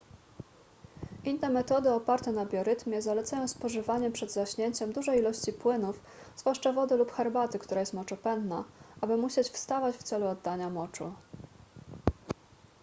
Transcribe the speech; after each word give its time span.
inne 1.31 1.49
metody 1.49 1.89
oparte 1.91 2.31
na 2.31 2.45
biorytmie 2.45 3.01
zalecają 3.01 3.47
spożywanie 3.47 4.11
przed 4.11 4.31
zaśnięciem 4.33 4.93
dużej 4.93 5.19
ilości 5.19 5.53
płynów 5.53 5.99
zwłaszcza 6.37 6.73
wody 6.73 6.95
lub 6.95 7.11
herbaty 7.11 7.59
która 7.59 7.79
jest 7.79 7.93
moczopędna 7.93 8.63
aby 9.01 9.17
musieć 9.17 9.47
wstawać 9.49 9.95
w 9.95 10.03
celu 10.03 10.27
oddania 10.27 10.69
moczu 10.69 11.13